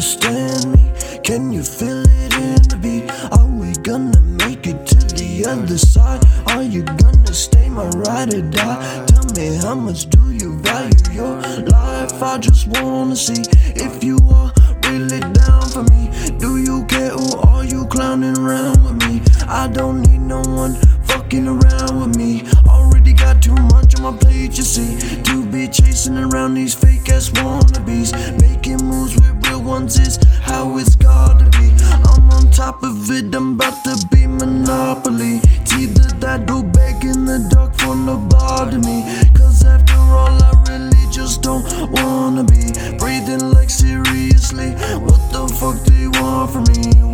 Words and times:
understand 0.00 0.72
me? 0.72 1.20
Can 1.22 1.52
you 1.52 1.62
feel 1.62 2.00
it 2.00 2.32
in 2.32 2.62
the 2.70 2.78
beat? 2.80 3.10
Are 3.36 3.46
we 3.46 3.74
gonna 3.82 4.18
make 4.18 4.66
it 4.66 4.86
to 4.86 4.96
the 5.14 5.44
other 5.46 5.76
side? 5.76 6.24
Are 6.46 6.62
you 6.62 6.84
gonna 6.84 7.34
stay 7.34 7.68
my 7.68 7.86
ride 7.88 8.32
or 8.32 8.40
die? 8.40 9.04
Tell 9.04 9.26
me 9.36 9.56
how 9.56 9.74
much 9.74 10.08
do 10.08 10.32
you 10.32 10.58
value 10.60 11.12
your 11.12 11.36
life? 11.68 12.22
I 12.22 12.38
just 12.38 12.66
wanna 12.68 13.14
see 13.14 13.44
if 13.76 14.02
you 14.02 14.16
are 14.32 14.50
really 14.88 15.20
down 15.20 15.68
for 15.68 15.82
me. 15.92 16.08
Do 16.38 16.56
you 16.56 16.86
care 16.86 17.12
or 17.12 17.46
are 17.46 17.64
you 17.66 17.84
clowning 17.88 18.38
around 18.38 18.82
with 18.82 18.96
me? 19.04 19.20
I 19.46 19.68
don't 19.68 20.00
need 20.00 20.22
no 20.22 20.40
one 20.40 20.76
fucking 21.04 21.46
around 21.46 22.00
with 22.00 22.16
me. 22.16 22.44
Already 22.66 23.12
got 23.12 23.42
too 23.42 23.60
much 23.74 23.96
on 23.96 24.02
my 24.02 24.16
plate, 24.16 24.56
you 24.56 24.64
see. 24.64 24.96
To 25.24 25.44
be 25.44 25.68
chasing 25.68 26.16
around 26.16 26.54
these 26.54 26.74
fake 26.74 27.10
ass 27.10 27.28
wannabes. 27.28 28.10
Making 28.40 28.82
moves 28.86 29.14
with 29.16 29.29
ones 29.62 29.98
is 29.98 30.18
how 30.42 30.78
it's 30.78 30.96
gotta 30.96 31.44
be. 31.58 31.72
I'm 32.10 32.30
on 32.30 32.50
top 32.50 32.82
of 32.82 33.10
it, 33.10 33.34
I'm 33.34 33.54
about 33.54 33.84
to 33.84 34.06
be 34.08 34.26
monopoly. 34.26 35.40
It's 35.42 35.72
either 35.74 36.08
that 36.20 36.50
or 36.50 36.62
back 36.62 37.04
in 37.04 37.24
the 37.24 37.38
dark 37.50 37.74
for 37.74 37.94
nobody 37.94 38.78
me. 38.78 39.04
Cause 39.34 39.64
after 39.64 39.98
all, 39.98 40.42
I 40.42 40.52
really 40.68 41.06
just 41.12 41.42
don't 41.42 41.64
wanna 41.92 42.44
be 42.44 42.72
breathing 42.98 43.52
like 43.52 43.70
seriously. 43.70 44.70
What 45.04 45.20
the 45.32 45.48
fuck 45.58 45.76
they 45.84 46.06
want 46.20 46.52
from 46.52 46.64
me? 46.64 47.09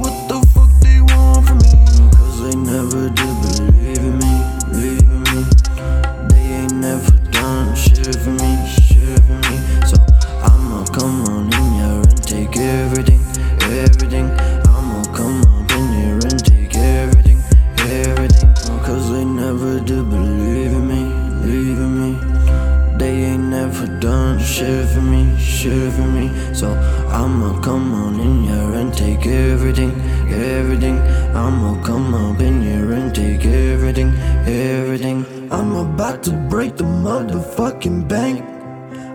For 24.65 25.03
me, 25.03 25.37
shit 25.39 25.93
for 25.93 26.03
me. 26.03 26.31
So 26.55 26.73
I'ma 27.11 27.61
come 27.61 27.93
on 27.93 28.19
in 28.21 28.45
here 28.45 28.73
and 28.81 28.93
take 28.95 29.27
everything, 29.27 29.91
everything. 30.31 30.99
I'ma 31.37 31.83
come 31.83 32.15
up 32.15 32.41
in 32.41 32.63
here 32.63 32.93
and 32.93 33.15
take 33.15 33.45
everything, 33.45 34.15
everything. 34.47 35.27
I'm 35.53 35.77
about 35.77 36.23
to 36.25 36.33
break 36.49 36.77
the 36.77 36.85
motherfucking 36.85 38.09
bank. 38.09 38.41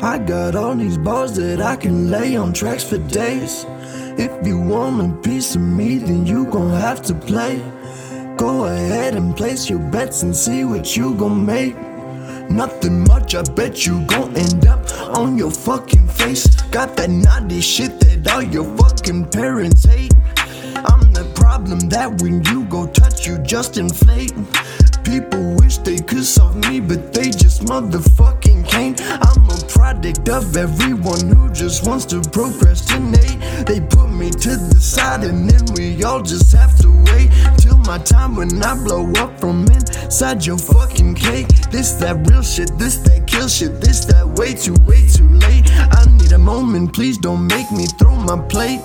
I 0.03 0.19
got 0.19 0.55
all 0.55 0.75
these 0.75 0.99
bars 0.99 1.33
that 1.37 1.59
I 1.59 1.75
can 1.75 2.11
lay 2.11 2.35
on 2.35 2.53
tracks 2.53 2.83
for 2.83 2.99
days. 2.99 3.65
If 4.19 4.45
you 4.45 4.59
want 4.59 5.01
a 5.01 5.27
piece 5.27 5.55
of 5.55 5.61
me, 5.61 5.97
then 5.97 6.25
you 6.27 6.45
gon' 6.45 6.69
have 6.69 7.01
to 7.03 7.15
play. 7.15 7.59
Go 8.37 8.65
ahead 8.65 9.15
and 9.15 9.35
place 9.35 9.69
your 9.69 9.79
bets 9.79 10.21
and 10.21 10.35
see 10.35 10.65
what 10.65 10.95
you 10.95 11.15
gon' 11.15 11.45
make. 11.45 11.75
Nothing 12.51 13.05
much, 13.07 13.33
I 13.33 13.43
bet 13.43 13.85
you 13.85 14.05
gon' 14.07 14.35
end 14.35 14.67
up 14.67 14.85
on 15.17 15.37
your 15.37 15.51
fucking 15.51 16.07
face. 16.09 16.47
Got 16.69 16.97
that 16.97 17.09
naughty 17.09 17.61
shit 17.61 17.97
that 18.01 18.29
all 18.29 18.43
your 18.43 18.65
fucking 18.77 19.29
parents 19.29 19.85
hate. 19.85 20.13
I'm 20.75 21.13
the 21.13 21.31
problem 21.33 21.79
that 21.89 22.21
when 22.21 22.43
you 22.45 22.65
go 22.65 22.87
touch, 22.87 23.25
you 23.25 23.37
just 23.39 23.77
inflate. 23.77 24.33
People 25.05 25.55
wish 25.55 25.77
they 25.77 25.97
could 25.97 26.25
solve 26.25 26.57
me, 26.57 26.81
but 26.81 27.13
they 27.13 27.29
just 27.29 27.63
motherfucking 27.63 28.67
can't. 28.67 29.01
I'm 29.01 29.49
a 29.49 29.57
product 29.69 30.27
of 30.27 30.57
everyone 30.57 31.29
who 31.29 31.49
just 31.51 31.87
wants 31.87 32.03
to 32.07 32.21
procrastinate. 32.21 33.39
They 33.65 33.79
put 33.79 34.09
me 34.09 34.29
to 34.29 34.49
the 34.57 34.79
side, 34.79 35.23
and 35.23 35.49
then 35.49 35.73
we 35.75 36.03
all 36.03 36.21
just 36.21 36.51
have 36.53 36.77
to 36.79 36.89
wait 37.11 37.29
my 37.85 37.97
time 37.99 38.35
when 38.35 38.61
I 38.63 38.75
blow 38.75 39.11
up 39.13 39.39
from 39.39 39.65
inside 39.67 40.45
your 40.45 40.57
fucking 40.57 41.15
cake. 41.15 41.47
This 41.71 41.93
that 41.93 42.27
real 42.29 42.41
shit, 42.41 42.77
this 42.77 42.97
that 42.97 43.27
kill 43.27 43.47
shit, 43.47 43.81
this 43.81 44.05
that 44.05 44.27
way 44.27 44.53
too, 44.53 44.75
way 44.85 45.07
too 45.07 45.27
late. 45.27 45.69
I 45.71 46.05
need 46.17 46.31
a 46.31 46.37
moment, 46.37 46.93
please 46.93 47.17
don't 47.17 47.47
make 47.47 47.71
me 47.71 47.85
throw 47.99 48.15
my 48.15 48.37
plate. 48.47 48.81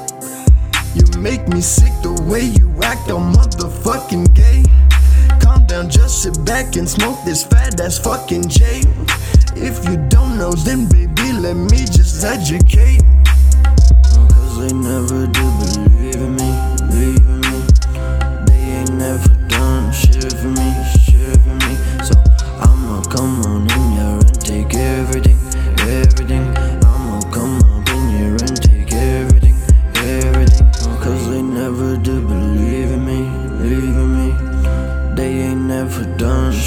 You 0.94 1.04
make 1.20 1.46
me 1.48 1.60
sick 1.60 1.92
the 2.02 2.12
way 2.28 2.42
you 2.42 2.72
act, 2.82 3.10
I'm 3.10 3.32
motherfucking 3.34 4.34
gay. 4.34 4.64
Calm 5.40 5.66
down, 5.66 5.90
just 5.90 6.22
sit 6.22 6.44
back 6.44 6.76
and 6.76 6.88
smoke 6.88 7.18
this 7.24 7.44
fat 7.44 7.80
ass 7.80 7.98
fucking 7.98 8.48
J. 8.48 8.82
If 9.56 9.84
you 9.88 9.96
don't 10.08 10.38
know, 10.38 10.52
then 10.52 10.88
baby, 10.88 11.32
let 11.32 11.56
me 11.56 11.78
just 11.78 12.24
educate. 12.24 13.02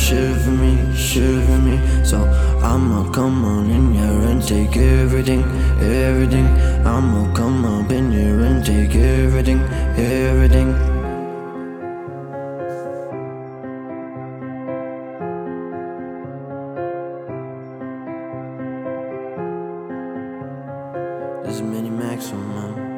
shiver 0.09 0.51
me, 0.51 0.95
shiver 0.95 1.59
me. 1.59 1.77
So 2.03 2.17
I'ma 2.63 3.11
come 3.11 3.45
on 3.45 3.69
in 3.69 3.93
here 3.93 4.21
and 4.31 4.41
take 4.41 4.75
everything, 4.75 5.43
everything. 5.79 6.47
I'ma 6.83 7.31
come 7.35 7.63
up 7.63 7.91
in 7.91 8.11
here 8.11 8.39
and 8.39 8.65
take 8.65 8.95
everything, 8.95 9.59
everything. 9.97 10.73
There's 21.43 21.59
a 21.59 21.63
Minimaximum. 21.63 22.88